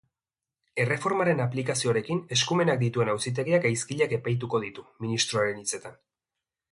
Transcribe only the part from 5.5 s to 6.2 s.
hitzetan.